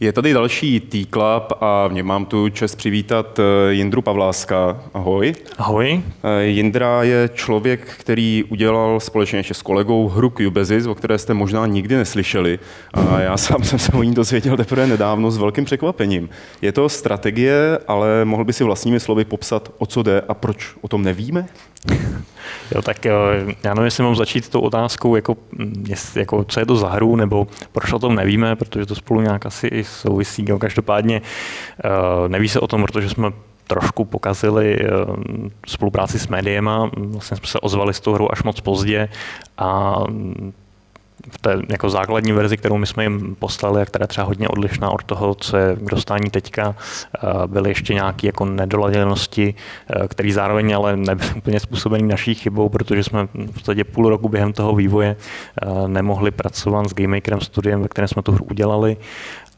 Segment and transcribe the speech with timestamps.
[0.00, 4.82] Je tady další T-Club a v něm mám tu čest přivítat eh, Jindru Pavláska.
[4.94, 5.34] Ahoj.
[5.58, 6.02] Ahoj.
[6.24, 11.34] Eh, Jindra je člověk, který udělal společně ještě s kolegou hru Cubezis, o které jste
[11.34, 12.58] možná nikdy neslyšeli.
[12.94, 16.28] A já sám jsem se o ní dozvěděl teprve nedávno s velkým překvapením.
[16.62, 20.74] Je to strategie, ale mohl by si vlastními slovy popsat, o co jde a proč
[20.80, 21.46] o tom nevíme?
[22.74, 23.12] Jo, tak eh,
[23.64, 25.86] já nevím, jestli mám začít tou otázkou, jako, mm,
[26.16, 29.46] jako, co je to za hru, nebo proč o tom nevíme, protože to spolu nějak
[29.46, 30.44] asi i souvisí.
[30.48, 30.58] Jo.
[30.58, 31.22] Každopádně
[31.84, 33.30] uh, neví se o tom, protože jsme
[33.66, 35.16] trošku pokazili uh,
[35.66, 36.90] spolupráci s médiema.
[36.96, 39.08] Vlastně jsme se ozvali s tou hrou až moc pozdě
[39.58, 39.96] a
[41.30, 44.48] v té jako základní verzi, kterou my jsme jim poslali a která je třeba hodně
[44.48, 49.54] odlišná od toho, co je k dostání teďka, eh, byly ještě nějaké jako nedoladěnosti,
[49.90, 54.28] eh, které zároveň ale nebyly úplně způsobený naší chybou, protože jsme v podstatě půl roku
[54.28, 58.96] během toho vývoje eh, nemohli pracovat s GameMakerem studiem, ve kterém jsme tu hru udělali.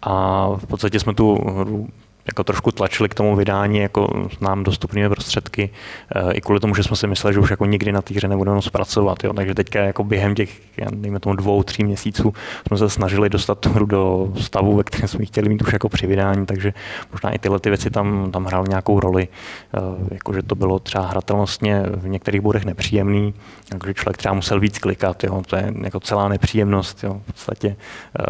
[0.03, 1.89] A v podstatě jsme tu hru
[2.31, 5.71] jako trošku tlačili k tomu vydání jako nám dostupnými prostředky,
[6.15, 8.29] eh, i kvůli tomu, že jsme si mysleli, že už jako nikdy na té hře
[8.29, 9.25] nebudeme zpracovat.
[9.25, 9.33] Jo.
[9.33, 10.51] Takže teďka jako během těch,
[10.91, 12.35] dejme tomu dvou, tří měsíců
[12.67, 15.89] jsme se snažili dostat tu hru do stavu, ve kterém jsme chtěli mít už jako
[15.89, 16.73] při vydání, takže
[17.13, 19.29] možná i tyhle ty věci tam, tam hrály nějakou roli.
[19.75, 23.35] Eh, jakože to bylo třeba hratelnostně v některých bodech nepříjemný,
[23.69, 25.43] takže člověk třeba musel víc klikat, jo.
[25.47, 27.05] to je jako celá nepříjemnost.
[27.05, 27.21] Jo.
[27.23, 27.77] V podstatě
[28.19, 28.23] eh,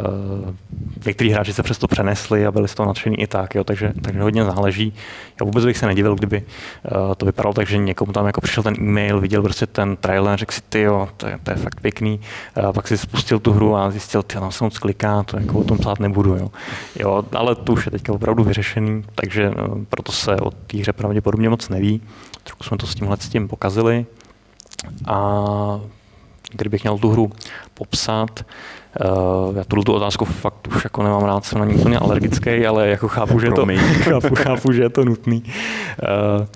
[1.06, 3.64] někteří hráči se přesto přenesli a byli z toho nadšení i tak, jo.
[3.64, 4.94] takže takže, hodně záleží.
[5.40, 8.62] Já vůbec bych se nedivil, kdyby uh, to vypadalo tak, že někomu tam jako přišel
[8.62, 11.80] ten e-mail, viděl prostě ten trailer, řekl si, ty jo, to je, to je fakt
[11.80, 12.20] pěkný,
[12.56, 15.58] uh, pak si spustil tu hru a zjistil, ty tam se moc kliká, to jako
[15.58, 16.50] o tom psát nebudu, jo.
[16.98, 20.92] jo ale to už je teďka opravdu vyřešený, takže uh, proto se o té hře
[20.92, 22.02] pravděpodobně moc neví.
[22.42, 24.06] Trochu jsme to s tímhle s tím pokazili.
[25.06, 25.80] A
[26.50, 27.32] kdybych měl tu hru
[27.74, 28.44] popsat,
[29.04, 32.66] Uh, já tuto tu otázku fakt už jako nemám rád, jsem na ní úplně alergický,
[32.66, 33.66] ale jako chápu, že, to,
[34.02, 35.42] chápu, chápu, že je to nutný.
[36.38, 36.46] Uh,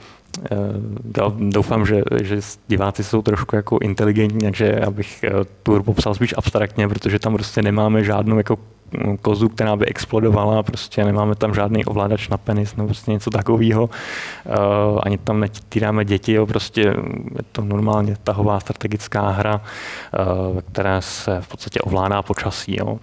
[1.16, 5.24] já doufám, že, že diváci jsou trošku jako inteligentní, takže abych
[5.62, 8.56] tu hru popsal spíš abstraktně, protože tam prostě nemáme žádnou jako
[9.22, 13.84] kozu, která by explodovala, prostě nemáme tam žádný ovládač na penis nebo prostě něco takového.
[13.84, 20.62] Uh, ani tam netýráme děti, jo, prostě je to normálně tahová strategická hra, uh, ve
[20.62, 22.76] které se v podstatě ovládá počasí.
[22.80, 22.86] Jo.
[22.86, 22.98] Uh,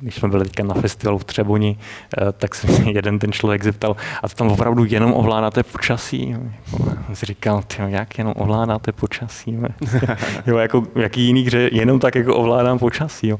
[0.00, 1.78] když jsme byli teďka na festivalu v Třeboni,
[2.38, 6.30] tak se jeden ten člověk zeptal, a to tam opravdu jenom ovládáte počasí?
[6.30, 9.58] Jako, si říkal, tyjo, jak jenom ovládáte počasí?
[10.46, 13.28] Jo, jako jaký jiný hře jenom tak jako ovládám počasí.
[13.28, 13.38] Jo.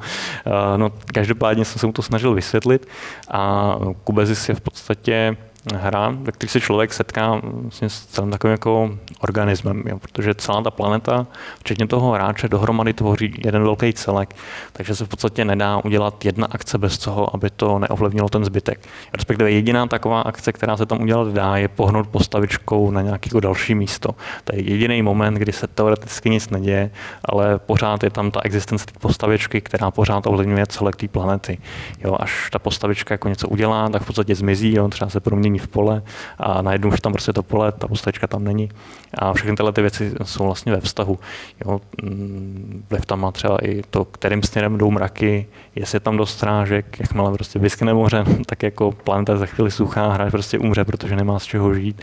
[0.77, 0.91] No,
[1.23, 2.89] každopádně jsem se mu to snažil vysvětlit
[3.31, 5.37] a Kubezis je v podstatě
[5.75, 10.63] hra, ve které se člověk setká vlastně s celým takovým jako organismem, jo, protože celá
[10.63, 11.27] ta planeta,
[11.59, 14.37] včetně toho hráče, dohromady tvoří jeden velký celek,
[14.73, 18.81] takže se v podstatě nedá udělat jedna akce bez toho, aby to neovlivnilo ten zbytek.
[19.13, 23.41] Respektive jediná taková akce, která se tam udělat dá, je pohnout postavičkou na nějaké jako
[23.41, 24.15] další místo.
[24.45, 26.91] To je jediný moment, kdy se teoreticky nic neděje,
[27.25, 31.59] ale pořád je tam ta existence té postavičky, která pořád ovlivňuje celek té planety.
[32.05, 35.52] Jo, až ta postavička jako něco udělá, tak v podstatě zmizí, jo, třeba se promění
[35.53, 36.03] není v pole
[36.39, 38.71] a najednou už tam prostě to pole, ta postačka tam není.
[39.15, 41.19] A všechny tyhle ty věci jsou vlastně ve vztahu.
[41.65, 46.17] Jo, mm, vliv tam má třeba i to, kterým směrem jdou mraky, jestli je tam
[46.17, 50.85] dost strážek, jakmile prostě vyskne moře, tak jako planeta za chvíli suchá, hráč prostě umře,
[50.85, 52.03] protože nemá z čeho žít.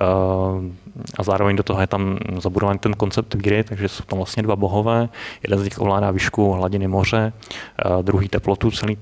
[0.00, 0.62] Uh,
[1.18, 4.56] a zároveň do toho je tam zabudovaný ten koncept víry, takže jsou tam vlastně dva
[4.56, 5.08] bohové.
[5.42, 7.32] Jeden z nich ovládá výšku hladiny moře,
[8.02, 8.94] druhý teplotu celé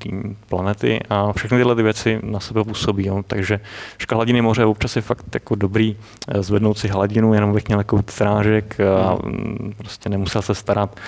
[0.48, 3.06] planety a všechny tyhle ty věci na sebe působí.
[3.06, 3.22] Jo.
[3.26, 3.60] Takže
[3.98, 5.96] výška hladiny moře občas je fakt jako dobrý
[6.28, 11.00] eh, zvednout si hladinu, jenom bych měl jako strážek a mm, prostě nemusel se starat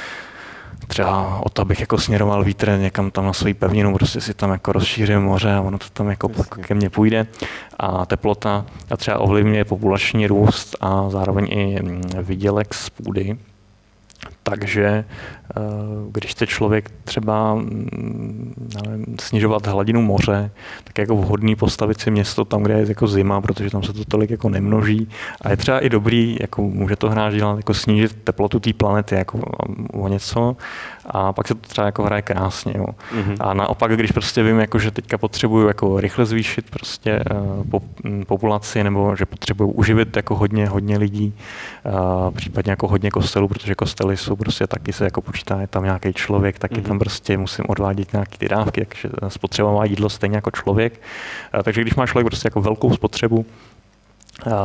[0.86, 4.50] třeba o to, abych jako směroval vítr někam tam na svoji pevninu, prostě si tam
[4.50, 6.28] jako rozšířím moře a ono to tam jako
[6.60, 7.26] ke mně půjde.
[7.78, 13.38] A teplota a třeba ovlivňuje populační růst a zároveň i mm, vydělek z půdy.
[14.46, 15.60] Takže eh,
[16.12, 18.54] když chce člověk třeba mm,
[18.86, 20.50] nevím, snižovat hladinu moře,
[20.84, 24.04] tak jako vhodný postavit si město tam, kde je jako zima, protože tam se to
[24.04, 25.08] tolik jako nemnoží.
[25.40, 29.14] A je třeba i dobrý, jako může to hráč dělat, jako snížit teplotu té planety
[29.14, 29.38] jako
[29.92, 30.56] o něco
[31.06, 32.74] a pak se to třeba jako hraje krásně.
[32.76, 32.86] Jo.
[32.86, 33.36] Mm-hmm.
[33.40, 37.24] A naopak, když prostě vím, jako, že teďka potřebuju jako rychle zvýšit prostě
[37.70, 41.34] uh, populaci nebo že potřebuju uživit jako hodně, hodně lidí,
[41.84, 45.84] uh, případně jako hodně kostelů, protože kostely jsou prostě taky se jako počítá, je tam
[45.84, 46.82] nějaký člověk, taky mm-hmm.
[46.82, 51.00] tam prostě musím odvádět nějaké ty dávky, takže spotřeba má jídlo stejně jako člověk.
[51.54, 53.46] Uh, takže když má člověk prostě jako velkou spotřebu,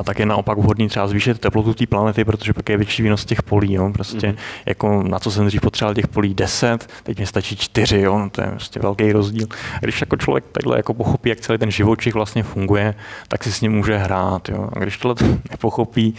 [0.03, 3.43] tak je naopak vhodný třeba zvýšit teplotu té planety, protože pak je větší výnos těch
[3.43, 3.73] polí.
[3.73, 3.91] Jo.
[3.93, 4.35] Prostě mm.
[4.65, 8.19] jako na co jsem dřív potřeboval těch polí 10, teď mi stačí 4, jo.
[8.19, 9.47] No, to je prostě velký rozdíl.
[9.75, 12.95] A když jako člověk takhle jako pochopí, jak celý ten živočich vlastně funguje,
[13.27, 14.49] tak si s ním může hrát.
[14.49, 14.69] Jo.
[14.73, 15.15] A když tohle
[15.51, 16.15] nepochopí,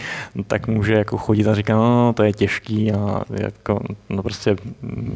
[0.47, 3.79] tak může jako chodit a říkat, no to je těžký a jako,
[4.09, 4.55] no prostě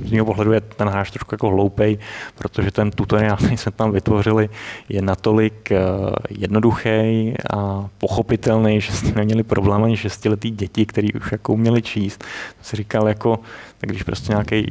[0.05, 1.97] z mého pohledu je ten hráč trošku jako hloupej,
[2.35, 4.49] protože ten tutoriál, který jsme tam vytvořili,
[4.89, 10.85] je natolik uh, jednoduchý a pochopit pochopitelný, že s tím neměli problém ani šestiletý děti,
[10.85, 12.23] který už jako uměli číst.
[12.57, 13.39] To si říkal jako,
[13.77, 14.65] tak když prostě nějaký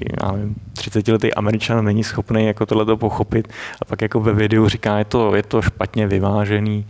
[0.75, 3.49] 30-letý američan není schopný jako tohle pochopit
[3.83, 6.87] a pak jako ve videu říká, je to, je to špatně vyvážený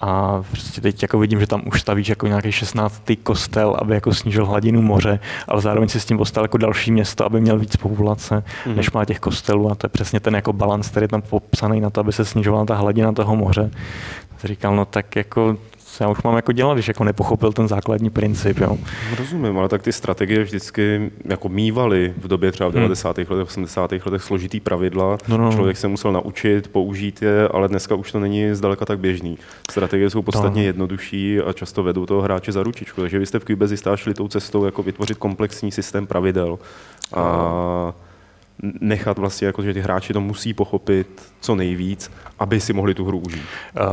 [0.00, 3.02] a prostě teď jako vidím, že tam už stavíš jako nějaký 16.
[3.22, 7.24] kostel, aby jako snížil hladinu moře, ale zároveň si s tím postavil jako další město,
[7.24, 8.76] aby měl víc populace, mm-hmm.
[8.76, 11.80] než má těch kostelů a to je přesně ten jako balans, který je tam popsaný
[11.80, 13.70] na to, aby se snižovala ta hladina toho moře.
[14.44, 15.56] Říkal, no tak jako
[15.94, 18.58] co já už mám jako dělat, když jako nepochopil ten základní princip.
[18.58, 18.78] Jo.
[19.18, 23.18] Rozumím, ale tak ty strategie vždycky jako mývaly v době třeba v 90.
[23.18, 23.26] Hmm.
[23.30, 23.92] letech, 80.
[23.92, 25.18] letech složitý pravidla.
[25.28, 25.52] No, no, no.
[25.52, 29.38] Člověk se musel naučit, použít je, ale dneska už to není zdaleka tak běžný.
[29.70, 30.66] Strategie jsou podstatně no.
[30.66, 33.00] jednodušší a často vedou toho hráče za ručičku.
[33.00, 36.58] Takže vy jste v Cubezi stášli tou cestou jako vytvořit komplexní systém pravidel.
[37.12, 37.94] A no
[38.80, 43.04] nechat vlastně, jako, že ty hráči to musí pochopit co nejvíc, aby si mohli tu
[43.04, 43.42] hru užít?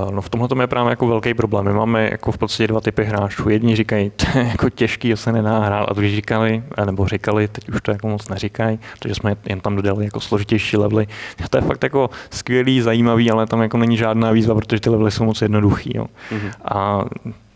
[0.03, 1.65] Uh, no v tomhle je právě jako velký problém.
[1.65, 3.49] My máme jako v podstatě dva typy hráčů.
[3.49, 7.47] Jedni říkají, to je jako těžký, to se nedá hrát, a druhý říkali, nebo říkali,
[7.47, 11.07] teď už to jako moc neříkají, protože jsme jen tam dodali jako složitější levely.
[11.49, 15.11] To je fakt jako skvělý, zajímavý, ale tam jako není žádná výzva, protože ty levely
[15.11, 15.91] jsou moc jednoduchý.
[15.95, 16.05] Jo.
[16.31, 16.51] Mm-hmm.
[16.65, 17.05] A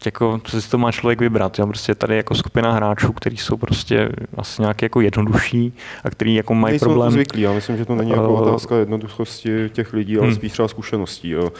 [0.05, 1.59] jako, co si to má člověk vybrat.
[1.59, 1.67] Jo?
[1.67, 6.53] Prostě tady jako skupina hráčů, kteří jsou prostě asi nějak jako jednodušší a kteří jako
[6.53, 7.11] mají Nejsou problém.
[7.11, 10.35] zvyklí, já myslím, že to není jako uh, otázka jednoduchosti těch lidí, ale hmm.
[10.35, 11.29] spíš třeba zkušeností.
[11.29, 11.51] Jo?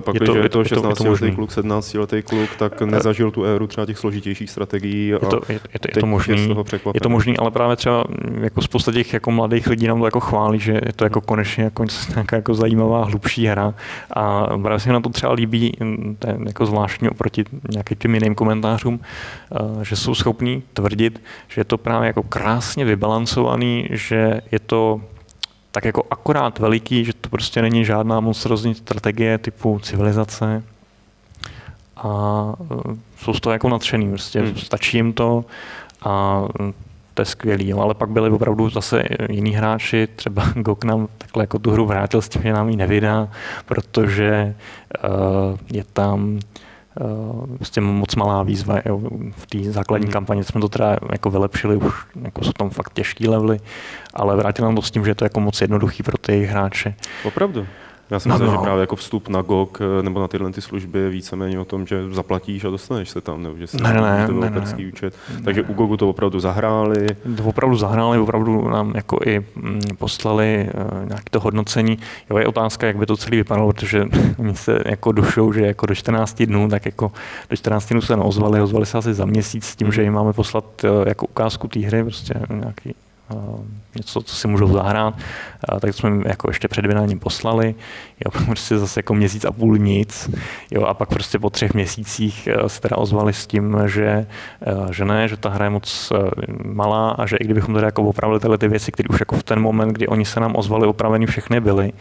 [0.00, 3.44] Pak, je to, když je to 16 letý kluk, 17 letý kluk, tak nezažil tu
[3.44, 5.14] éru třeba těch složitějších strategií.
[5.14, 7.76] A je to, je, je to, je to možný, je, je to možný, ale právě
[7.76, 8.04] třeba
[8.40, 11.64] jako spousta těch jako mladých lidí nám to jako chválí, že je to jako konečně
[11.64, 11.84] jako
[12.14, 13.74] nějaká jako zajímavá, hlubší hra
[14.12, 15.72] a právě se na to třeba líbí,
[16.18, 21.22] to je jako zvláštní oproti nějaké taky těm jiným komentářům, eh, že jsou schopní tvrdit,
[21.48, 25.00] že je to právě jako krásně vybalancovaný, že je to
[25.70, 30.62] tak jako akorát veliký, že to prostě není žádná monstrozní strategie typu civilizace
[31.96, 34.56] a eh, jsou z toho jako nadšený, prostě hmm.
[34.56, 35.44] stačí jim to
[36.04, 36.44] a
[37.14, 37.78] to je skvělý, jo.
[37.80, 42.22] ale pak byli opravdu zase jiní hráči, třeba Gok nám takhle jako tu hru vrátil
[42.22, 43.28] s tím, že nám ji nevydá,
[43.66, 44.54] protože
[45.04, 46.38] uh, je tam
[47.56, 48.78] prostě moc malá výzva.
[48.86, 49.00] Jo.
[49.36, 50.12] V té základní hmm.
[50.12, 53.60] kampani jsme to teda jako vylepšili, už jako jsou tam fakt těžký levely,
[54.14, 56.94] ale vrátili nám to s tím, že je to jako moc jednoduchý pro ty hráče.
[57.24, 57.66] Opravdu?
[58.10, 58.58] Já si myslím, no, no.
[58.58, 61.64] že právě jako vstup na GOG eh, nebo na tyhle ty služby je víceméně o
[61.64, 65.14] tom, že zaplatíš a dostaneš se tam, nebo že si ne, ne, ne, ne, účet.
[65.34, 65.42] Ne.
[65.42, 67.06] Takže u GOGu to opravdu zahráli.
[67.36, 71.98] To opravdu zahráli, opravdu nám jako i mm, poslali uh, nějaké to hodnocení.
[72.30, 74.04] Jo, je otázka, jak by to celý vypadalo, protože
[74.38, 77.12] oni se jako došou, že jako do 14 dnů, tak jako
[77.50, 79.92] do 14 dnů se neozvali, ozvali se asi za měsíc s tím, hmm.
[79.92, 82.94] že jim máme poslat uh, jako ukázku té hry, prostě nějaký
[83.96, 85.14] něco, co si můžou zahrát,
[85.80, 87.74] tak jsme jako ještě před vydáním poslali,
[88.24, 90.30] jo, prostě zase jako měsíc a půl nic,
[90.70, 94.26] jo, a pak prostě po třech měsících e, se teda ozvali s tím, že,
[94.90, 96.12] že ne, že ta hra je moc
[96.64, 99.42] malá a že i kdybychom teda jako opravili tyhle ty věci, které už jako v
[99.42, 101.92] ten moment, kdy oni se nám ozvali, opraveny všechny byly,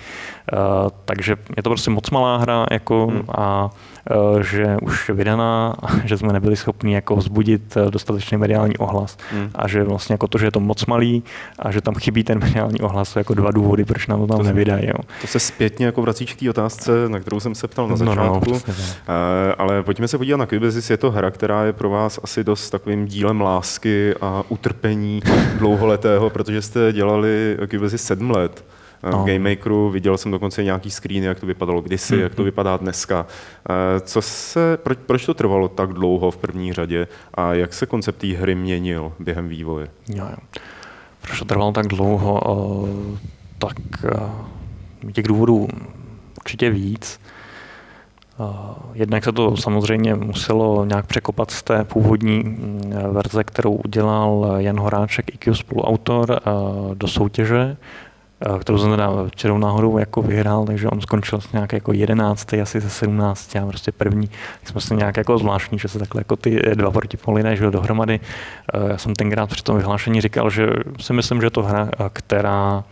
[1.05, 3.23] takže je to prostě moc malá hra jako hmm.
[3.37, 3.98] a Eh,
[4.41, 9.17] že už je vydaná a že jsme nebyli schopni jako vzbudit eh, dostatečný mediální ohlas.
[9.31, 9.49] Hmm.
[9.55, 11.23] A že vlastně jako to, že je to moc malý
[11.59, 14.37] a že tam chybí ten mediální ohlas, jsou jako dva důvody, proč nám to tam
[14.37, 14.87] to nevydají.
[14.87, 15.03] Jo.
[15.21, 18.51] To se zpětně jako vrací k té otázce, na kterou jsem se ptal na začátku.
[18.51, 18.73] No, no,
[19.07, 19.15] no,
[19.57, 20.89] ale pojďme se podívat na Cubezis.
[20.89, 25.21] Je to hra, která je pro vás asi dost takovým dílem lásky a utrpení
[25.57, 28.63] dlouholetého, protože jste dělali Cubezis sedm let
[29.03, 29.23] v no.
[29.23, 29.89] GameMakeru.
[29.89, 33.25] Viděl jsem dokonce nějaký screen, jak to vypadalo kdysi, jak to vypadá dneska.
[33.69, 37.85] Eh, co se, proč, proč to trvalo tak dlouho v první řadě a jak se
[37.85, 39.87] koncept té hry měnil během vývoje?
[40.07, 40.59] Jo, jo.
[41.21, 42.41] Proč to trvalo tak dlouho?
[42.45, 43.17] Eh,
[43.57, 43.75] tak
[44.05, 45.67] eh, těch důvodů
[46.37, 47.19] určitě víc.
[48.93, 52.57] Jednak se to samozřejmě muselo nějak překopat z té původní
[53.11, 56.39] verze, kterou udělal Jan Horáček, IQ spoluautor,
[56.93, 57.77] do soutěže
[58.59, 62.89] kterou jsem teda včerou náhodou jako vyhrál, takže on skončil nějak jako jedenáctý, asi ze
[62.89, 64.29] 17 a prostě první.
[64.65, 68.19] Jsme se nějak jako zvláštní, že se takhle jako ty dva protipoly nežil dohromady.
[68.73, 70.67] Eh, já jsem tenkrát při tom vyhlášení říkal, že
[70.99, 72.83] si myslím, že to hra, eh, která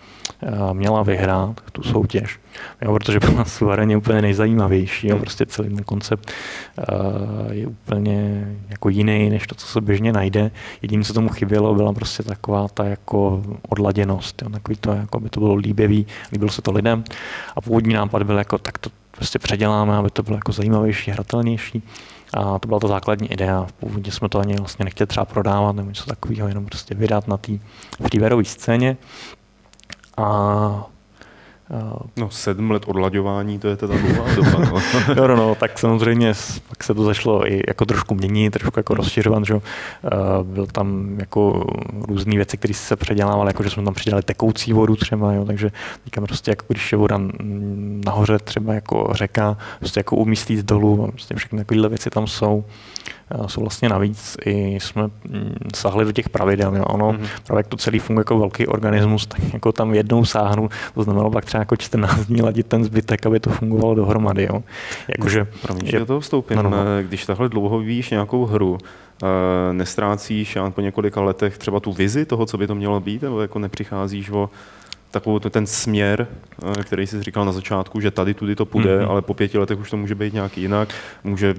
[0.73, 2.39] měla vyhrát tu soutěž,
[2.81, 5.07] jo, protože byla suverénně úplně nejzajímavější.
[5.07, 6.31] Jo, prostě celý ten koncept
[6.77, 10.51] uh, je úplně jako jiný, než to, co se běžně najde.
[10.81, 15.29] Jediné, co tomu chybělo, byla prostě taková ta jako odladěnost, jo, takový to, jako by
[15.29, 17.03] to bylo líbivý, líbilo se to lidem.
[17.55, 21.83] A původní nápad byl jako, tak to prostě předěláme, aby to bylo jako zajímavější, hratelnější.
[22.33, 23.67] A to byla ta základní idea.
[23.79, 27.37] Původně jsme to ani vlastně nechtěli třeba prodávat nebo něco takového, jenom prostě vydat na
[27.37, 27.51] té
[28.01, 28.97] freewareové scéně.
[30.17, 30.87] A
[32.17, 34.59] No sedm let odlaďování, to je teda dlouhá doba.
[34.59, 34.81] No.
[35.15, 36.33] no, no, no, tak samozřejmě
[36.69, 39.59] pak se to začalo i jako trošku měnit, trošku jako rozšiřovat, že
[40.43, 41.65] byl tam jako
[42.07, 45.71] různé věci, které se předělávaly, jako že jsme tam přidělali tekoucí vodu třeba, jo, takže
[46.05, 47.19] říkám prostě jako když je voda
[48.05, 52.65] nahoře třeba jako řeka, prostě jako umístit dolů, prostě všechny takovéhle věci tam jsou
[53.47, 56.75] jsou vlastně navíc i jsme mm, sáhli do těch pravidel.
[56.75, 56.83] Jo.
[56.83, 57.27] Ono, mm-hmm.
[57.47, 61.31] právě jak to celý funguje jako velký organismus, tak jako tam jednou sáhnu, to znamenalo
[61.31, 64.43] pak třeba jako 14 dní ladit ten zbytek, aby to fungovalo dohromady.
[64.43, 64.63] Jo.
[65.07, 66.57] Jakože, Promiň, je, do toho vstoupím.
[66.57, 66.69] No, no.
[66.69, 66.77] no.
[67.01, 68.77] Když takhle dlouho vyvíjíš nějakou hru,
[69.23, 73.41] eh, nestrácíš po několika letech třeba tu vizi toho, co by to mělo být, nebo
[73.41, 74.49] jako nepřicházíš o
[75.11, 76.27] takovou ten směr,
[76.79, 79.09] eh, který jsi říkal na začátku, že tady tudy to půjde, mm-hmm.
[79.09, 80.89] ale po pěti letech už to může být nějak jinak,
[81.23, 81.55] může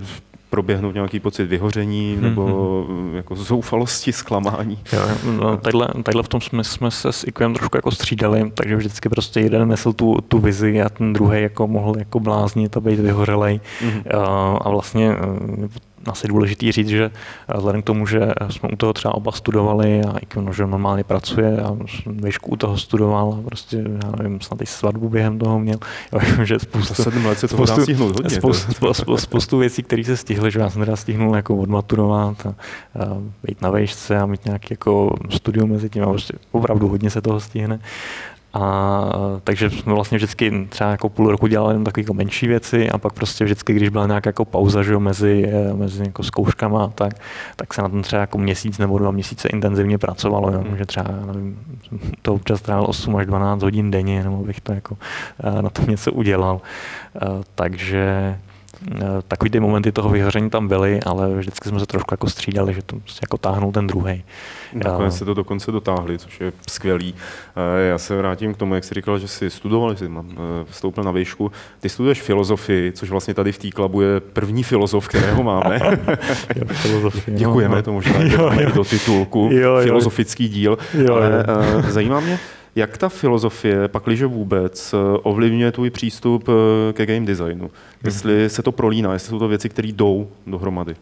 [0.50, 2.46] proběhnout nějaký pocit vyhoření hmm, nebo
[2.88, 3.14] mm-hmm.
[3.14, 4.78] jako zoufalosti, zklamání.
[4.92, 5.00] Jo,
[5.40, 9.08] no, tadyhle, tadyhle v tom jsme, jsme se s Ikem trošku jako střídali, takže vždycky
[9.08, 13.00] prostě jeden nesl tu, tu vizi a ten druhý jako mohl jako bláznit a být
[13.00, 13.60] vyhořelej.
[13.80, 14.18] Mm-hmm.
[14.18, 15.68] A, a vlastně eh,
[16.10, 17.10] asi důležitý říct, že
[17.56, 21.56] vzhledem k tomu, že jsme u toho třeba oba studovali a i že normálně pracuje
[21.62, 25.78] a výšku u toho studoval a prostě, já nevím, snad i svatbu během toho měl.
[26.12, 28.30] Jo, že spoustu, Za sedm let se spoustu, hodně.
[28.30, 32.48] Spoustu, spoustu, spoustu věcí, které se stihly, že já jsem teda stihnul jako odmaturovat a,
[32.48, 32.54] a
[33.42, 37.20] být na vejšce a mít nějaký jako studium mezi tím a prostě opravdu hodně se
[37.20, 37.80] toho stihne.
[38.54, 39.04] A
[39.44, 42.98] takže jsme vlastně vždycky třeba jako půl roku dělali jenom takové jako menší věci a
[42.98, 46.88] pak prostě vždycky, když byla nějaká jako pauza že jo, mezi, eh, mezi jako zkouškama,
[46.88, 47.14] tak,
[47.56, 50.52] tak se na tom třeba jako měsíc nebo dva měsíce intenzivně pracovalo.
[50.52, 50.64] Jo.
[50.76, 51.58] Že třeba, nevím,
[52.22, 54.96] to občas trávil 8 až 12 hodin denně, nebo bych to jako
[55.44, 56.60] eh, na tom něco udělal.
[57.16, 58.47] Eh, takže Eh,
[59.28, 62.82] takový ty momenty toho vyhoření tam byly, ale vždycky jsme se trošku jako střídali, že
[62.82, 64.24] to prostě jako táhnul ten druhý.
[64.72, 67.14] Nakonec se to dokonce dotáhli, což je skvělý.
[67.56, 70.34] Eh, já se vrátím k tomu, jak jsi říkal, že jsi studoval, že jsi eh,
[70.64, 71.52] vstoupil na výšku.
[71.80, 75.80] Ty studuješ filozofii, což vlastně tady v té klabu je první filozof, kterého máme.
[76.56, 77.82] jo, filozofii, Děkujeme, no.
[77.82, 78.70] to možná jo, jo.
[78.74, 79.82] do titulku, jo, jo.
[79.82, 80.78] filozofický díl.
[80.94, 81.82] Jo, ale jo.
[81.88, 82.38] zajímá mě,
[82.78, 86.48] jak ta filozofie, pakliže vůbec, ovlivňuje tvůj přístup
[86.92, 87.70] ke game designu?
[88.04, 90.96] Jestli se to prolíná, jestli jsou to věci, které jdou dohromady.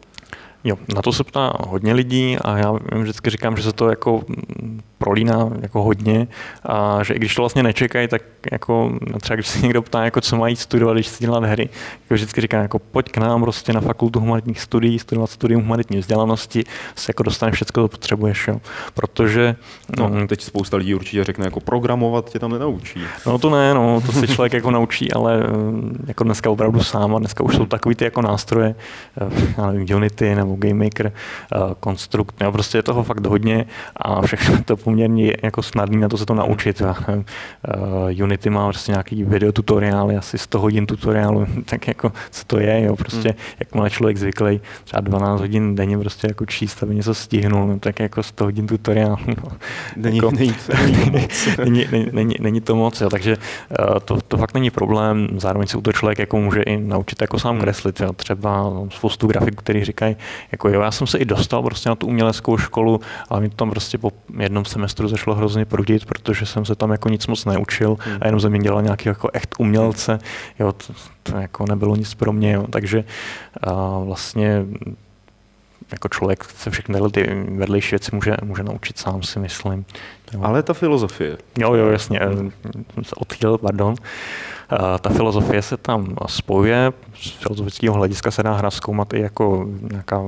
[0.67, 4.23] Jo, na to se ptá hodně lidí a já vždycky říkám, že se to jako
[4.99, 6.29] prolíná jako hodně
[6.63, 10.21] a že i když to vlastně nečekají, tak jako třeba když se někdo ptá, jako
[10.21, 11.69] co mají studovat, když si dělat hry,
[12.03, 15.99] jako vždycky říkám, jako pojď k nám prostě na fakultu humanitních studií, studovat studium humanitní
[15.99, 18.61] vzdělanosti, se jako dostaneš všechno, co potřebuješ, jo.
[18.95, 19.57] Protože...
[19.99, 23.01] No, no, teď spousta lidí určitě řekne, jako programovat tě tam nenaučí.
[23.27, 25.49] No to ne, no, to se člověk jako naučí, ale eh,
[26.07, 28.75] jako dneska opravdu sám a dneska už jsou takový ty jako nástroje,
[29.21, 31.13] eh, já nevím, Unity nebo Game Maker,
[31.85, 36.09] Construct, eh, jo, prostě je toho fakt hodně a všechno to poměrně jako snadný na
[36.09, 36.83] to se to naučit.
[36.83, 42.83] Uh, Unity má prostě nějaký videotutoriály, asi 100 hodin tutoriálu, tak jako co to je,
[42.83, 43.39] jo, prostě hmm.
[43.61, 47.79] jak má člověk zvyklý třeba 12 hodin denně prostě jako číst, aby něco stihnul, no,
[47.79, 49.17] tak jako 100 hodin tutoriálu.
[49.27, 49.49] No.
[49.97, 50.55] Není, jako, není,
[51.65, 55.69] není, není, není, není, to moc, jo, takže uh, to, to fakt není problém, zároveň
[55.69, 57.61] se u toho člověk jako může i naučit jako sám hmm.
[57.61, 58.13] kreslit, jo.
[58.13, 60.17] třeba spoustu grafiků, který říkají,
[60.53, 63.57] jako jo, já jsem se i dostal prostě na tu uměleckou školu, ale mi to
[63.57, 67.45] tam prostě po jednom semestru začalo hrozně prudit, protože jsem se tam jako nic moc
[67.45, 68.19] neučil hmm.
[68.21, 70.19] a jenom jsem dělal nějaký jako echt umělce,
[70.59, 73.05] jo, to, to jako nebylo nic pro mě, jo, takže
[73.63, 74.65] a vlastně
[75.93, 79.85] jako člověk se všechny ty vedlejší věci může, může naučit sám, si myslím.
[80.33, 80.41] Jo.
[80.43, 81.37] Ale ta filozofie.
[81.59, 82.21] Jo, jo, jasně,
[82.95, 83.95] jsem se odchýlil, pardon.
[85.01, 90.23] Ta filozofie se tam spojuje, z filozofického hlediska se dá hra zkoumat i jako nějaká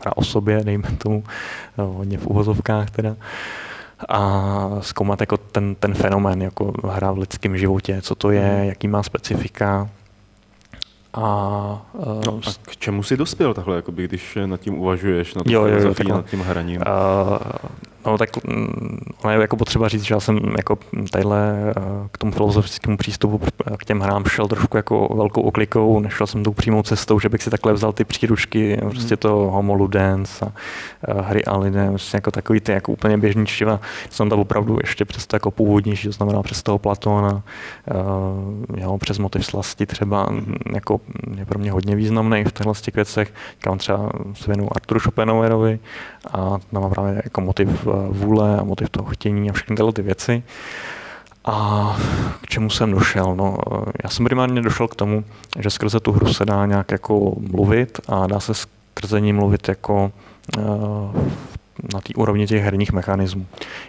[0.00, 1.24] hra o sobě, dejme tomu,
[1.78, 3.16] no, hodně v uvozovkách teda
[4.08, 8.64] a zkoumat jako ten, ten fenomén, jako hra v lidském životě, co to je, mhm.
[8.64, 9.88] jaký má specifika.
[11.16, 11.22] A,
[12.26, 15.78] no, a k čemu jsi dospěl takhle, jakoby, když nad tím uvažuješ, nad, jo, jo,
[15.78, 16.80] jo, nad tím hraním?
[16.80, 17.38] Uh,
[18.06, 20.78] No tak mm, ono je jako potřeba říct, že já jsem jako
[21.10, 21.72] tadyhle eh,
[22.12, 23.40] k tomu filozofickému přístupu
[23.78, 27.42] k těm hrám šel trošku jako velkou oklikou, nešel jsem tou přímou cestou, že bych
[27.42, 28.90] si takhle vzal ty příručky, hmm.
[28.90, 30.52] prostě to Homo Ludens a,
[31.12, 33.80] a hry Alide, prostě jako takový ty jako úplně běžný čtiva.
[34.10, 38.98] Jsem tam opravdu ještě přes to jako původnější, to znamená přes toho Platona, uh, jo,
[38.98, 40.54] přes motiv slasti třeba, hmm.
[40.74, 41.00] jako
[41.36, 43.32] je pro mě hodně významný v těchto těch věcech.
[43.58, 45.78] Kam třeba se věnu Arturu Chopinoverovi
[46.32, 50.02] a tam má právě jako motiv vůle a motiv toho chtění a všechny tyhle ty
[50.02, 50.42] věci.
[51.44, 51.96] A
[52.40, 53.36] k čemu jsem došel?
[53.36, 53.56] No,
[54.04, 55.24] já jsem primárně došel k tomu,
[55.58, 59.68] že skrze tu hru se dá nějak jako mluvit a dá se skrze ní mluvit
[59.68, 60.12] jako
[60.58, 60.64] uh,
[61.94, 63.46] na té úrovni těch herních mechanismů.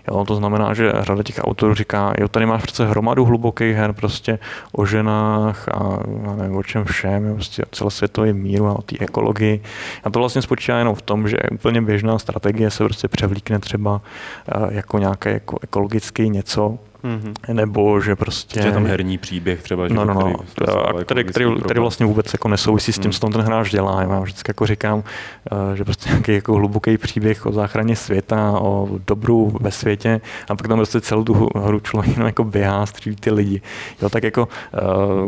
[0.08, 3.94] Jo, to znamená, že řada těch autorů říká, jo, tady máš přece hromadu hlubokých her
[3.94, 4.40] prostě
[4.72, 6.00] o ženách a
[6.36, 9.62] nevím, o čem všem, jo, prostě celosvětový míru a o té ekologii.
[10.04, 14.02] A to vlastně spočívá jenom v tom, že úplně běžná strategie se prostě převlíkne třeba
[14.48, 16.78] eh, jako nějaké jako ekologický něco,
[17.08, 17.54] Mm-hmm.
[17.54, 18.62] Nebo že prostě...
[18.62, 20.34] Že tam herní příběh třeba, že no, no, no.
[20.34, 23.12] Který, který, který, který, vlastně vůbec jako nesouvisí s tím, mm.
[23.12, 24.02] co tam ten hráč dělá.
[24.02, 25.04] Já vždycky jako říkám,
[25.52, 30.56] eh, že prostě nějaký jako hluboký příběh o záchraně světa, o dobru ve světě a
[30.56, 33.62] pak tam prostě celou tu hru člověk jenom jako běhá, střílí ty lidi.
[34.02, 34.80] Jo, tak jako, eh,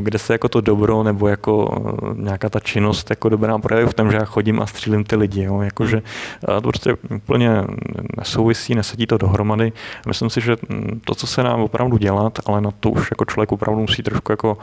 [0.02, 3.94] kde se jako to dobro nebo jako eh, nějaká ta činnost jako dobrá projeví v
[3.94, 5.44] tom, že já chodím a střílím ty lidi.
[5.44, 6.62] Jo, jakože mm.
[6.62, 7.64] to prostě úplně
[8.18, 9.72] nesouvisí, nesedí to dohromady.
[10.08, 13.26] Myslím si, že mm, to, co se nám opravdu dělat, ale na to už jako
[13.26, 14.58] člověk opravdu musí trošku jako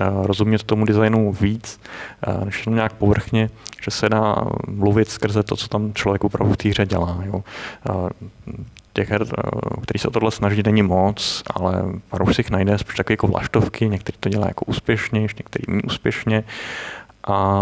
[0.00, 1.80] eh, rozumět tomu designu víc,
[2.26, 3.50] eh, než jenom nějak povrchně,
[3.82, 4.36] že se dá
[4.68, 7.18] mluvit skrze to, co tam člověk opravdu v té hře dělá.
[7.24, 7.42] Jo.
[8.92, 12.78] Těch her, eh, který se tohle snaží, není moc, ale pár už si jich najde,
[12.78, 16.44] spíš takové jako vlaštovky, někteří to dělají jako úspěšně, někteří méně úspěšně.
[17.28, 17.56] A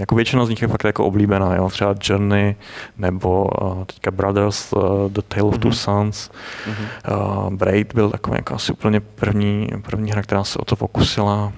[0.00, 1.68] jako většina z nich je fakt jako oblíbená, jo?
[1.68, 2.56] třeba Journey
[2.98, 5.58] nebo uh, teďka Brothers, uh, The Tale of mm-hmm.
[5.58, 6.30] Two Sons.
[6.30, 7.46] Mm-hmm.
[7.46, 11.52] Uh, Braid byl takový jako asi úplně první, první hra, která se o to pokusila.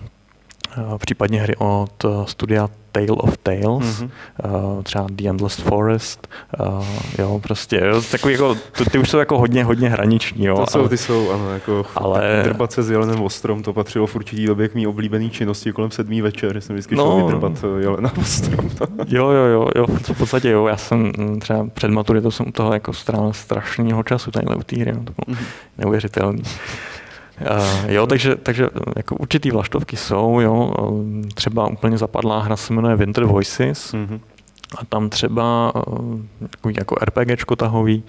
[0.76, 3.62] Uh, případně hry od uh, studia Tale of Tales,
[4.00, 4.10] mm-hmm.
[4.44, 6.28] uh, třeba The Endless Forest,
[6.60, 6.84] uh,
[7.18, 10.56] jo, prostě, jo, takový jako, ty, ty už jsou jako hodně, hodně hraniční, jo.
[10.56, 12.40] To jsou, ale, ty jsou, ano, jako ale...
[12.44, 15.90] drbat se s jelenem ostrom, to patřilo v určitý době k mý oblíbený činnosti kolem
[15.90, 18.70] sedmý večer, jsem vždycky no, šel vydrbat eh, jelena ostrom.
[19.06, 22.52] jo, jo, jo, jo, v podstatě jo, já jsem mm, třeba před maturitou jsem u
[22.52, 25.44] toho jako strávil strašného času tadyhle u té hry, no, to bylo mm-hmm.
[25.78, 26.42] neuvěřitelné.
[27.40, 30.72] Uh, jo, takže, takže jako určitý vlaštovky jsou, jo,
[31.34, 34.20] třeba úplně zapadlá hra se jmenuje Winter Voices, mm-hmm.
[34.76, 35.72] A tam třeba
[36.50, 38.04] takový jako RPGčko tahový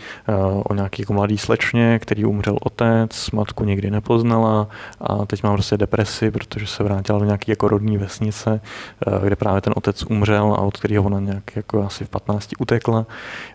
[0.64, 4.68] o nějaký jako mladý slečně, který umřel otec, matku nikdy nepoznala
[5.02, 8.62] a teď má prostě depresi, protože se vrátila do nějaké jako rodní vesnice,
[9.24, 13.06] kde právě ten otec umřel a od kterého ona nějak jako asi v 15 utekla.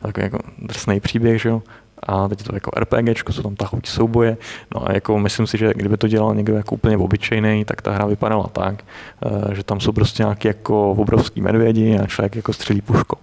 [0.03, 1.63] Takový jako drsný příběh, že jo
[2.07, 4.37] a teď je to jako RPG, jsou tam tahový souboje.
[4.75, 7.93] No a jako myslím si, že kdyby to dělal někdo jako úplně obyčejný, tak ta
[7.93, 8.85] hra vypadala tak,
[9.27, 13.17] eh, že tam jsou prostě nějaký jako obrovský medvědi a člověk jako střelí puško.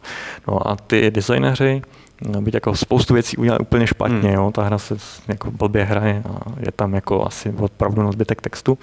[0.48, 1.82] No a ty designéři,
[2.26, 4.34] No, byť jako spoustu věcí udělali úplně špatně, hmm.
[4.34, 4.52] jo.
[4.54, 4.96] ta hra se
[5.28, 8.78] jako blbě hraje a je tam jako asi opravdu na zbytek textu,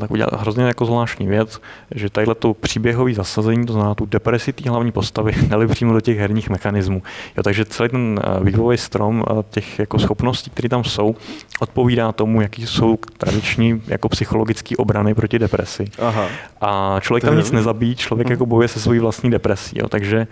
[0.00, 1.60] tak udělal hrozně jako zvláštní věc,
[1.94, 6.00] že tadyhle to příběhový zasazení, to znamená tu depresi té hlavní postavy, dali přímo do
[6.00, 7.02] těch herních mechanismů.
[7.36, 11.14] Jo, takže celý ten vývojový strom těch jako schopností, které tam jsou,
[11.60, 15.84] odpovídá tomu, jaký jsou tradiční jako psychologické obrany proti depresi.
[15.98, 16.26] Aha.
[16.60, 19.78] A člověk tam nic nezabíjí, člověk jako bojuje se svojí vlastní depresí.
[19.78, 20.26] Jo, takže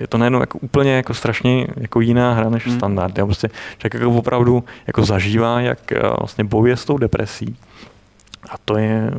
[0.00, 2.76] je to nejenom jako úplně jako strašně jako jiná hra než hmm.
[2.76, 3.18] standard.
[3.18, 3.26] Jo.
[3.26, 7.56] Prostě člověk jako opravdu jako zažívá, jak eh, vlastně bojuje s tou depresí.
[8.50, 9.10] A to je,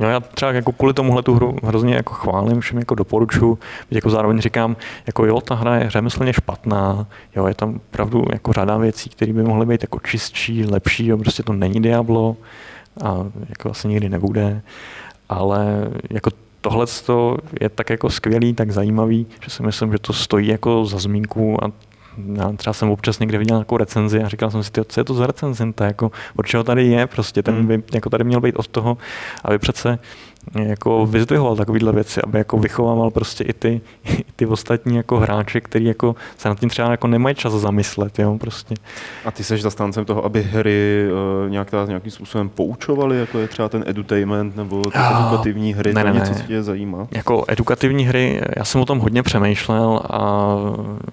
[0.00, 3.58] No já třeba jako kvůli tomuhle tu hru hrozně jako chválím, všem jako doporučuji,
[3.90, 4.76] jako zároveň říkám,
[5.06, 9.32] jako jo, ta hra je řemeslně špatná, jo, je tam opravdu jako řada věcí, které
[9.32, 12.36] by mohly být jako čistší, lepší, jo, prostě to není Diablo
[13.04, 13.16] a
[13.48, 14.62] jako asi nikdy nebude,
[15.28, 16.86] ale jako tohle
[17.60, 21.64] je tak jako skvělý, tak zajímavý, že si myslím, že to stojí jako za zmínku
[21.64, 21.72] a
[22.34, 25.14] já třeba jsem občas někde viděl nějakou recenzi a říkal jsem si, co je to
[25.14, 27.66] za recenzenta, jako, od čeho tady je, prostě ten hmm.
[27.66, 28.98] by jako tady měl být od toho,
[29.44, 29.98] aby přece
[30.54, 35.60] jako vyzdvihoval takovýhle věci, aby jako vychovával prostě i ty, i ty ostatní jako hráče,
[35.60, 38.74] který jako se nad tím třeba jako nemají čas zamyslet, jo, prostě.
[39.24, 41.08] A ty seš zastáncem toho, aby hry
[41.44, 45.74] uh, nějak ta, nějakým způsobem poučovaly, jako je třeba ten edutainment nebo ty oh, edukativní
[45.74, 47.08] hry, ne, to ne, něco, co tě zajímá?
[47.10, 50.56] Jako edukativní hry, já jsem o tom hodně přemýšlel a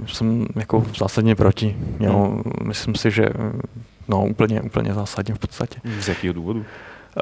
[0.07, 2.13] jsem jako zásadně proti, jo.
[2.13, 2.43] Hmm.
[2.63, 3.29] Myslím si, že
[4.07, 5.79] no úplně, úplně zásadně v podstatě.
[5.99, 6.65] Z jakého důvodu?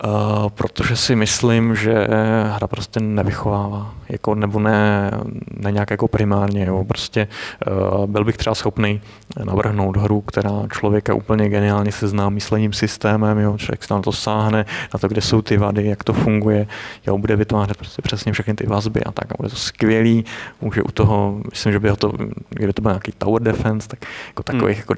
[0.05, 2.07] Uh, protože si myslím, že
[2.55, 5.11] hra prostě nevychovává, jako, nebo ne,
[5.57, 6.65] ne nějak jako primárně.
[6.65, 6.83] Jo.
[6.87, 7.27] Prostě
[7.67, 9.01] uh, byl bych třeba schopný
[9.43, 13.57] navrhnout hru, která člověka úplně geniálně seznámí s systémem, jo.
[13.57, 16.67] člověk se na to sáhne, na to, kde jsou ty vady, jak to funguje,
[17.07, 19.31] jo, bude vytvářet prostě přesně všechny ty vazby a tak.
[19.31, 20.25] A bude to skvělý,
[20.61, 22.11] může u toho, myslím, že by to,
[22.49, 24.85] kdyby to byl nějaký tower defense, tak jako takových hmm.
[24.89, 24.93] jako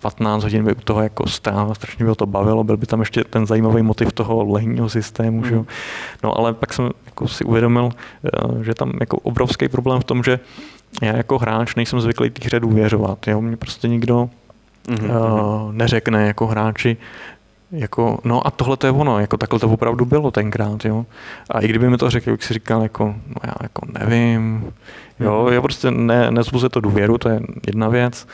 [0.00, 3.24] 12-15 hodin by u toho jako strávil, strašně by to bavilo, byl by tam ještě
[3.24, 5.40] ten zajímavý motiv toho lehního systému.
[5.40, 5.48] Mm.
[5.48, 5.54] Že?
[5.54, 5.66] Hmm.
[6.22, 7.88] No ale pak jsem jako si uvědomil,
[8.24, 10.40] eh, že tam jako obrovský problém v tom, že
[11.02, 13.28] já jako hráč nejsem zvyklý té hře důvěřovat.
[13.28, 13.40] Jo?
[13.40, 14.30] Mě prostě nikdo
[14.88, 15.64] mm-hmm.
[15.66, 16.96] uh, neřekne jako hráči,
[17.74, 21.06] jako, no a tohle to je ono, jako takhle to opravdu bylo tenkrát, jo.
[21.50, 24.72] A i kdyby mi to řekl, jak si říkal, jako, no já jako nevím,
[25.20, 25.54] jo, hmm.
[25.54, 28.26] já prostě ne, nezbuzuje to důvěru, to je jedna věc.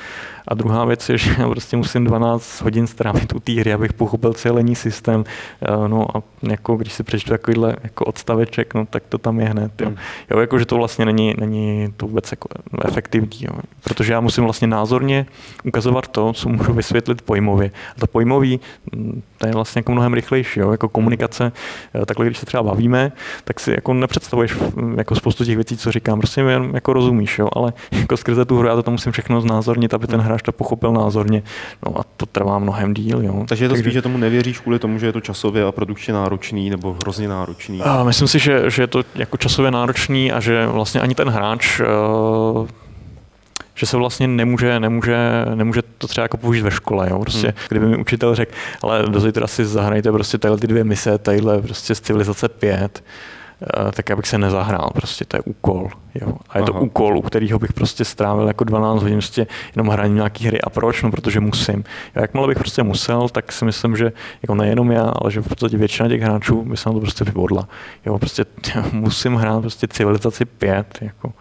[0.49, 3.93] A druhá věc je, že já prostě musím 12 hodin strávit u té hry, abych
[3.93, 5.25] pochopil celý systém.
[5.63, 9.47] Eh, no a jako když si přečtu takovýhle jako odstaveček, no tak to tam je
[9.47, 9.81] hned.
[9.81, 9.87] Jo.
[9.87, 9.97] Hmm.
[10.31, 12.49] jo jako, že to vlastně není, není to vůbec jako
[12.85, 13.61] efektivní, jo.
[13.85, 15.27] protože já musím vlastně názorně
[15.65, 17.71] ukazovat to, co můžu vysvětlit pojmově.
[17.97, 18.61] A to pojmový,
[18.93, 20.71] mm, to je vlastně jako mnohem rychlejší, jo.
[20.71, 21.53] jako komunikace.
[21.95, 23.13] Eh, takhle, když se třeba bavíme,
[23.45, 27.39] tak si jako nepředstavuješ mm, jako spoustu těch věcí, co říkám, prostě jen jako rozumíš,
[27.39, 27.49] jo.
[27.53, 30.53] ale jako skrze tu hru já to tam musím všechno znázornit, aby ten hráč to
[30.53, 31.43] pochopil názorně.
[31.87, 33.25] No a to trvá mnohem díl.
[33.25, 33.45] Jo.
[33.49, 36.15] Takže je to spíš, že tomu nevěříš kvůli tomu, že je to časově a produkčně
[36.15, 37.83] náročný nebo hrozně náročný?
[37.83, 41.29] A myslím si, že, že je to jako časově náročný a že vlastně ani ten
[41.29, 42.67] hráč uh,
[43.81, 45.17] že se vlastně nemůže, nemůže,
[45.55, 47.07] nemůže to třeba jako použít ve škole.
[47.11, 47.19] Jo?
[47.19, 47.57] Prostě, hmm.
[47.69, 51.63] Kdyby mi učitel řekl, ale do zítra si zahrajte prostě tyhle ty dvě mise, tadyhle
[51.63, 53.11] prostě z civilizace 5, uh,
[53.93, 55.89] tak já bych se nezahrál, prostě to je úkol.
[56.15, 56.33] Jo.
[56.51, 56.81] A je to Aha.
[56.81, 59.47] úkol, u kterého bych prostě strávil jako 12 hodin prostě
[59.77, 60.61] jenom hraní nějaký hry.
[60.61, 61.03] A proč?
[61.03, 61.85] No, protože musím.
[62.15, 65.49] Já, jakmile bych prostě musel, tak si myslím, že jako nejenom já, ale že v
[65.49, 67.69] podstatě většina těch hráčů by se na to prostě vybodla.
[68.07, 68.45] Jo, prostě
[68.93, 71.33] musím hrát prostě civilizaci 5, jako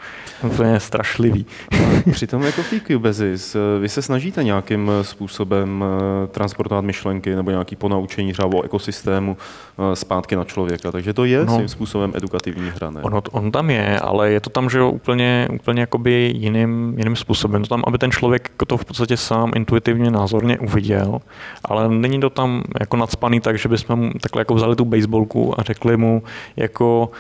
[0.44, 1.46] úplně strašlivý.
[2.12, 7.76] Přitom jako v té Cubezis, vy se snažíte nějakým způsobem eh, transportovat myšlenky nebo nějaký
[7.76, 12.70] ponaučení třeba o ekosystému eh, zpátky na člověka, takže to je no, svým způsobem edukativní
[12.70, 13.02] hra, ne?
[13.02, 16.94] Ono, on tam je, ale je to tam tam, že jo, úplně, úplně jakoby jiným,
[16.98, 17.62] jiným způsobem.
[17.62, 21.20] To tam, aby ten člověk to v podstatě sám intuitivně, názorně uviděl,
[21.66, 25.60] ale není to tam jako nadspaný tak, že bychom mu takhle jako vzali tu baseballku
[25.60, 26.24] a řekli mu
[26.56, 27.12] jako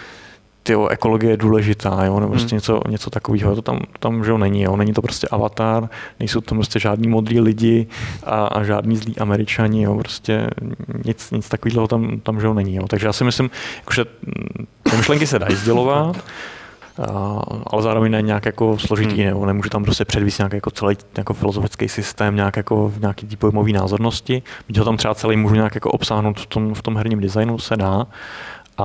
[0.70, 2.58] tyjo, ekologie je důležitá, jo, nebo prostě hmm.
[2.58, 3.56] něco, něco takového.
[3.56, 4.76] To tam, tam že jo, není, jo.
[4.76, 7.88] Není to prostě avatar, nejsou tam prostě žádní modrý lidi
[8.24, 9.96] a, a žádní zlí američani, jo.
[9.98, 10.50] Prostě
[11.06, 12.88] nic, nic takového tam, tam že jo, není, jo.
[12.88, 13.50] Takže já si myslím,
[13.94, 14.06] že
[14.84, 16.18] ty myšlenky se dají sdělovat,
[17.68, 19.26] ale zároveň ne nějak jako složitý, hmm.
[19.26, 23.36] nebo nemůžu tam prostě předvíst nějaký jako celý jako filozofický systém, nějak jako v nějaký
[23.36, 24.44] pojmový názornosti.
[24.68, 27.58] Byť ho tam třeba celý můžu nějak jako obsáhnout v tom, v tom herním designu,
[27.58, 28.08] se dá,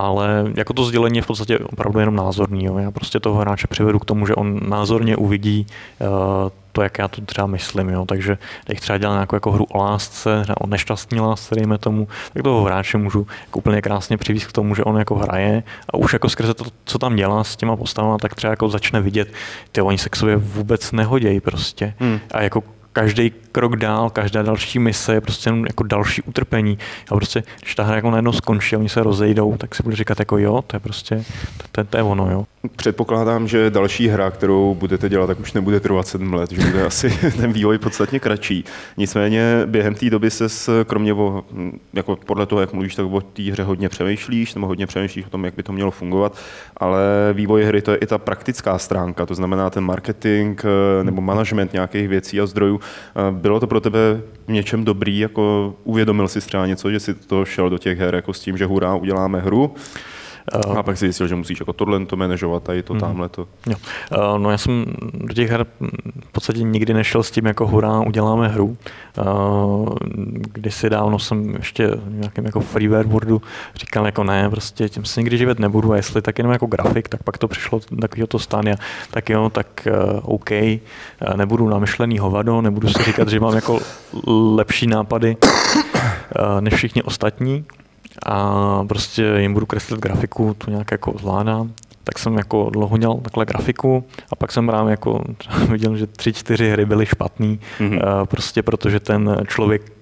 [0.01, 2.65] ale jako to sdělení je v podstatě opravdu jenom názorný.
[2.65, 2.79] Jo.
[2.79, 5.67] Já prostě toho hráče přivedu k tomu, že on názorně uvidí
[6.01, 6.09] uh,
[6.73, 7.89] to, jak já to třeba myslím.
[7.89, 8.05] Jo.
[8.05, 12.43] Takže když třeba dělal nějakou jako hru o lásce, o nešťastní lásce, dejme tomu, tak
[12.43, 16.13] toho hráče můžu jako úplně krásně přivést k tomu, že on jako hraje a už
[16.13, 19.33] jako skrze to, co tam dělá s těma postavami, tak třeba jako začne vidět,
[19.73, 21.95] ty oni se k sobě vůbec nehodějí prostě.
[21.99, 22.21] Hmm.
[22.31, 22.63] A jako
[22.95, 26.79] každý krok dál, každá další mise je prostě jenom jako další utrpení.
[27.11, 29.97] A prostě, když ta hra jako najednou skončí a oni se rozejdou, tak si budu
[29.97, 31.25] říkat jako jo, to je prostě,
[31.57, 32.45] to, to, to je ono, jo.
[32.77, 36.87] Předpokládám, že další hra, kterou budete dělat, tak už nebude trvat sedm let, že bude
[36.87, 38.65] asi ten vývoj podstatně kratší.
[38.97, 40.49] Nicméně během té doby se
[40.87, 41.45] kromě o,
[41.93, 45.31] jako podle toho, jak mluvíš, tak o té hře hodně přemýšlíš, nebo hodně přemýšlíš o
[45.31, 46.39] tom, jak by to mělo fungovat,
[46.77, 47.01] ale
[47.33, 51.73] vývoj hry to je i ta praktická stránka, to znamená ten marketing eh, nebo management
[51.73, 52.81] nějakých věcí a zdrojů.
[52.85, 57.15] Eh, bylo to pro tebe v něčem dobrý, jako uvědomil si třeba něco, že si
[57.15, 59.75] to šel do těch her jako s tím, že hurá, uděláme hru,
[60.79, 63.29] a pak si zjistil, že musíš jako tohle to manažovat, a i to uh, tamhle
[63.29, 63.49] to.
[63.67, 63.77] Jo.
[64.17, 65.67] Uh, no já jsem do těch her
[66.25, 68.77] v podstatě nikdy nešel s tím jako hurá, uděláme hru.
[69.19, 69.89] Uh,
[70.53, 73.43] kdysi dávno jsem ještě v nějakém jako freeware boardu
[73.75, 77.09] říkal jako ne, prostě tím se nikdy živit nebudu a jestli tak jenom jako grafik,
[77.09, 78.77] tak pak to přišlo takového to stánia,
[79.11, 79.89] tak jo, tak
[80.23, 80.51] OK,
[81.37, 83.81] nebudu namyšlený hovado, nebudu si říkat, že mám jako
[84.27, 85.37] lepší nápady
[86.61, 87.65] než všichni ostatní,
[88.27, 91.73] a prostě jim budu kreslit grafiku, tu nějak jako zvládám.
[92.05, 95.25] Tak jsem jako dlouho dělal takhle grafiku a pak jsem právě jako
[95.71, 98.27] viděl, že tři, čtyři hry byly špatný, mm-hmm.
[98.27, 99.94] prostě protože ten člověk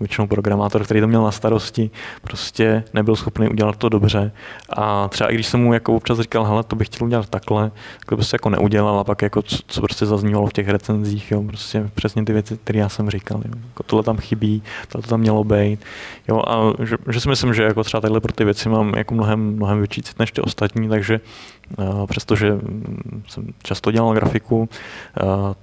[0.00, 1.90] většinou programátor, který to měl na starosti,
[2.22, 4.32] prostě nebyl schopný udělat to dobře.
[4.76, 7.70] A třeba i když jsem mu jako občas říkal, hele, to bych chtěl udělat takhle,
[7.70, 11.30] tak to prostě jako neudělal a pak jako co, co prostě zaznívalo v těch recenzích,
[11.30, 13.42] jo, prostě přesně ty věci, které já jsem říkal.
[13.44, 13.54] Jo.
[13.68, 15.80] Jako tohle tam chybí, tohle tam mělo být.
[16.28, 19.14] Jo, a že, že, si myslím, že jako třeba tadyhle pro ty věci mám jako
[19.14, 21.20] mnohem, mnohem větší cit než ty ostatní, takže
[21.78, 24.68] uh, přestože mm, jsem často dělal grafiku, uh,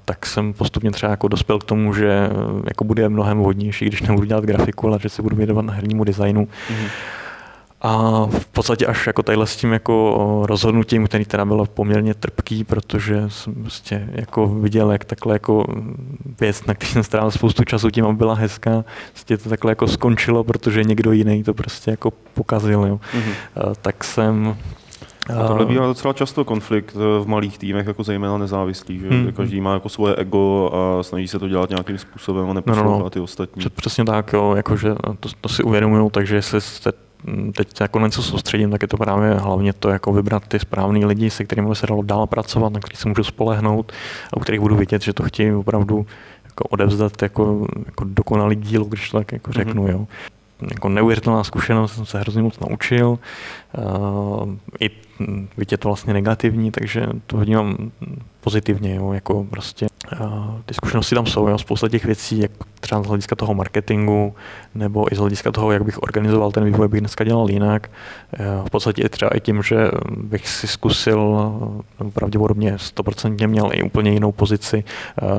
[0.06, 2.30] tak jsem postupně třeba jako dospěl k tomu, že
[2.68, 6.04] jako bude mnohem vhodnější, když nebudu dělat grafiku, ale že se budu věnovat na hernímu
[6.04, 6.46] designu.
[6.46, 6.88] Mm-hmm.
[7.84, 12.64] A v podstatě až jako tadyhle s tím jako rozhodnutím, který teda bylo poměrně trpký,
[12.64, 15.66] protože jsem prostě jako viděl, jak takhle jako
[16.40, 19.88] věc, na který jsem strávil spoustu času tím, aby byla hezká, prostě to takhle jako
[19.88, 23.00] skončilo, protože někdo jiný to prostě jako pokazil, jo.
[23.14, 23.74] Mm-hmm.
[23.82, 24.58] tak jsem
[25.30, 29.32] a tohle bývá docela často konflikt v malých týmech, jako zejména nezávislý, že hmm.
[29.32, 32.98] každý má jako svoje ego a snaží se to dělat nějakým způsobem a neposlouchá no,
[32.98, 33.10] no, no.
[33.10, 33.64] ty ostatní.
[33.76, 36.92] Přesně tak, jo, jakože to, to si uvědomuju, takže jestli jste
[37.56, 41.30] teď jako něco soustředím, tak je to právě hlavně to, jako vybrat ty správný lidi,
[41.30, 43.92] se kterými by se dalo dál pracovat, na kterých se můžu spolehnout
[44.34, 46.06] a u kterých budu vidět, že to chtějí opravdu
[46.46, 49.84] jako odevzdat jako, jako dokonalý díl, když to tak jako řeknu.
[49.84, 49.92] Mm-hmm.
[49.92, 50.08] Jo.
[50.74, 53.20] Jako neuvěřitelná zkušenost, jsem se hrozně moc naučil.
[53.78, 54.90] Uh, I
[55.58, 57.92] byť je to vlastně negativní, takže to vnímám
[58.42, 59.88] pozitivně, jo, jako prostě
[60.22, 64.36] uh, ty zkušenosti tam jsou, jo, spousta těch věcí, jak třeba z hlediska toho marketingu,
[64.76, 67.92] nebo i z hlediska toho, jak bych organizoval ten vývoj, bych dneska dělal jinak.
[68.40, 71.52] Uh, v podstatě třeba i tím, že bych si zkusil,
[72.14, 74.84] pravděpodobně 100% měl i úplně jinou pozici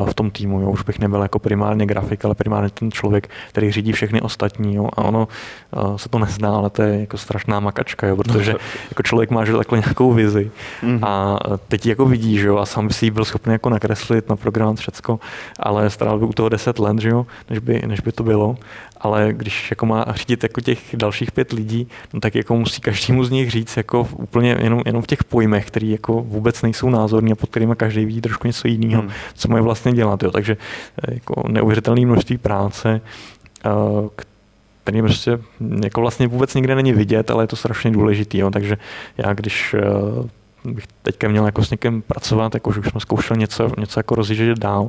[0.05, 3.73] v tom týmu, jo, už bych nebyl jako primárně grafik, ale primárně ten člověk, který
[3.73, 5.29] řídí všechny ostatní, jo, a ono
[5.97, 8.55] se to nezná, ale to je jako strašná makačka, jo, protože
[8.91, 10.51] jako člověk má že takhle nějakou vizi
[10.83, 10.99] mm-hmm.
[11.03, 14.29] a teď jako vidí, že jo, a sám by si ji byl schopný jako nakreslit,
[14.29, 15.21] na program všecko,
[15.61, 18.57] ale staral by u toho 10 let, že jo, než by, než by to bylo.
[19.01, 23.25] Ale když jako má řídit jako těch dalších pět lidí, no tak jako musí každému
[23.25, 27.33] z nich říct jako úplně jenom, jenom v těch pojmech, které jako vůbec nejsou názorní
[27.33, 29.11] a pod kterými každý vidí trošku něco jiného, hmm.
[29.35, 30.23] co mají vlastně dělat.
[30.23, 30.31] Jo.
[30.31, 30.57] Takže
[31.09, 33.01] eh, jako neuvěřitelné množství práce,
[33.65, 33.71] eh,
[34.85, 35.39] který prostě
[35.85, 38.39] jako vlastně vůbec nikde není vidět, ale je to strašně důležitý.
[38.39, 38.51] Jo.
[38.51, 38.79] Takže
[39.17, 39.83] já když eh,
[40.65, 44.15] bych teďka měl jako s někým pracovat, jako že už jsme zkoušeli něco, něco jako
[44.15, 44.89] rozjíždět dál,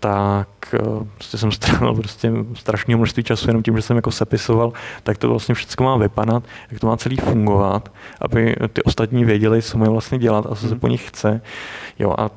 [0.00, 0.78] tak eh,
[1.14, 5.28] prostě jsem strávil prostě strašné množství času jenom tím, že jsem jako sepisoval, tak to
[5.28, 9.90] vlastně všechno má vypadat, jak to má celý fungovat, aby ty ostatní věděli, co mají
[9.90, 10.80] vlastně dělat a co se mhm.
[10.80, 11.40] po nich chce.
[11.98, 12.30] Jo, a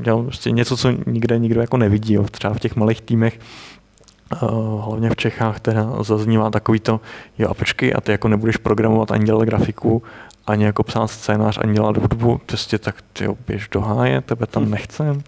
[0.00, 2.14] dělal prostě něco, co nikde nikdo jako nevidí.
[2.14, 2.24] Jo.
[2.30, 3.38] Třeba v těch malých týmech
[4.80, 7.00] hlavně v Čechách teda zaznívá takový to,
[7.38, 10.02] jo a počkej, a ty jako nebudeš programovat ani dělat grafiku,
[10.46, 14.64] ani jako psát scénář, ani dělat hudbu, prostě tak ty běž do háje, tebe tam
[14.64, 14.70] hm.
[14.70, 15.22] nechcem.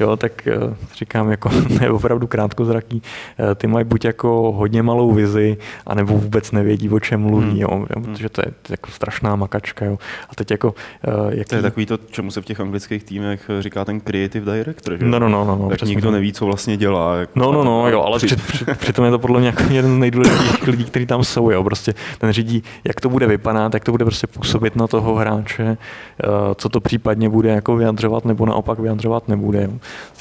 [0.00, 1.50] Jo, tak uh, říkám, jako
[1.80, 3.02] ne opravdu krátkozraký,
[3.38, 7.60] uh, ty mají buď jako hodně malou vizi, anebo vůbec nevědí, o čem mluví, hmm.
[7.60, 8.04] jo, hm.
[8.04, 9.84] protože to je jako strašná makačka.
[9.84, 9.98] Jo.
[10.30, 10.74] A teď jako...
[11.08, 11.48] Uh, jaký...
[11.48, 15.04] To je takový to, čemu se v těch anglických týmech říká ten creative director, že?
[15.04, 15.44] No, no, no.
[15.44, 17.16] no, no tak nikdo neví, co vlastně dělá.
[17.16, 18.36] Jako no, no, no, jo, ale při...
[18.36, 21.64] při, přitom je to podle mě jako jeden z nejdůležitějších lidí, kteří tam jsou, jo,
[21.64, 25.14] prostě ten řídí, jak to bude vypadat, jak to bude prostě působit působit na toho
[25.14, 29.70] hráče, eh, co to případně bude jako vyjadřovat nebo naopak vyjadřovat nebude.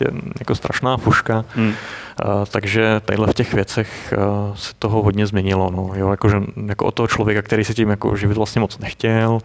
[0.01, 0.07] Je
[0.39, 1.45] jako strašná fuška.
[1.55, 1.73] Hmm.
[2.51, 4.13] Takže tadyhle v těch věcech
[4.55, 5.71] se toho hodně změnilo.
[5.71, 5.91] No.
[5.95, 9.39] Jo, jako, že, jako od toho člověka, který se tím jako živit vlastně moc nechtěl,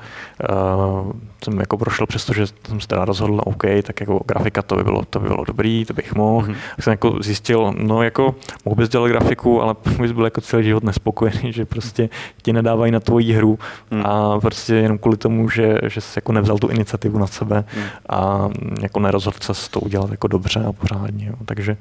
[1.44, 4.84] jsem jako prošel přesto, že jsem se teda rozhodl, OK, tak jako grafika to by
[4.84, 6.46] bylo, to by bylo dobrý, to bych mohl.
[6.46, 6.56] Mm-hmm.
[6.76, 10.64] Tak jsem jako zjistil, no jako mohl bys dělat grafiku, ale bys byl jako celý
[10.64, 12.08] život nespokojený, že prostě
[12.42, 13.58] ti nedávají na tvoji hru
[13.90, 14.02] mm.
[14.06, 17.82] a prostě jenom kvůli tomu, že, že jsi jako nevzal tu iniciativu na sebe mm.
[18.08, 18.48] a
[18.82, 21.26] jako nerozhodl se to udělat jako dobře a pořádně.
[21.26, 21.34] Jo.
[21.44, 21.76] Takže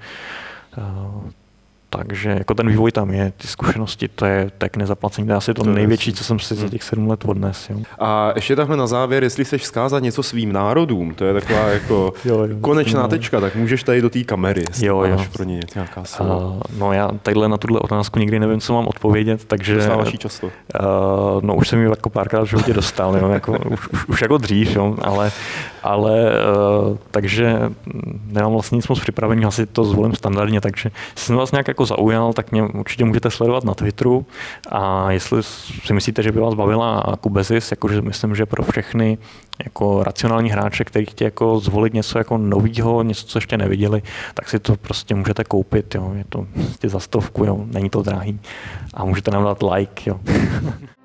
[1.89, 5.53] takže jako ten vývoj tam je, ty zkušenosti, to je tak nezaplacení, to je asi
[5.53, 6.69] to, to největší, co jsem si za hmm.
[6.69, 7.69] těch sedm let odnes.
[7.69, 7.77] Jo.
[7.99, 12.13] A ještě takhle na závěr, jestli chceš vzkázat něco svým národům, to je taková jako
[12.25, 13.07] jo, jo, konečná no.
[13.07, 15.25] tečka, tak můžeš tady do té kamery, jo, jo.
[15.33, 16.37] pro ně nějaká slova.
[16.37, 19.75] Uh, no já tadyhle na tuhle otázku nikdy nevím, co mám odpovědět, takže...
[19.75, 20.47] Dostáváš často?
[20.47, 20.51] Uh,
[21.41, 24.37] no už jsem ji jako párkrát v životě dostal, jo, jako, už, už, už, jako
[24.37, 25.31] dřív, jo, ale,
[25.87, 27.59] ale uh, takže
[28.25, 32.33] nemám vlastně nic moc připravený, asi to zvolím standardně, takže jsem vás nějak jako zaujal,
[32.33, 34.25] tak mě určitě můžete sledovat na Twitteru
[34.69, 39.17] a jestli si myslíte, že by vás bavila Kubezis, jakože myslím, že pro všechny
[39.63, 44.01] jako racionální hráče, kteří chtějí jako zvolit něco jako nového, něco, co ještě neviděli,
[44.33, 46.13] tak si to prostě můžete koupit, jo.
[46.15, 47.65] je to prostě za stovku, jo.
[47.65, 48.39] není to drahý
[48.93, 50.09] a můžete nám dát like.
[50.09, 50.19] Jo.